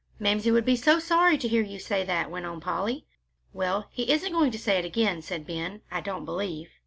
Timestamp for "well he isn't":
3.53-4.31